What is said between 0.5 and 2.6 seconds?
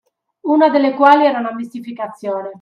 delle quali era una mistificazione.